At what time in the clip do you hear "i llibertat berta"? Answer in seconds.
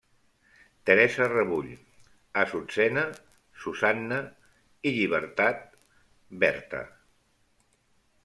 4.91-6.83